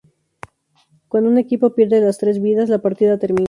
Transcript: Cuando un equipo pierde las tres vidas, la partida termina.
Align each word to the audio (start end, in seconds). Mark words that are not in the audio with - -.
Cuando 1.07 1.29
un 1.29 1.37
equipo 1.37 1.75
pierde 1.75 2.01
las 2.01 2.17
tres 2.17 2.41
vidas, 2.41 2.69
la 2.69 2.81
partida 2.81 3.19
termina. 3.19 3.39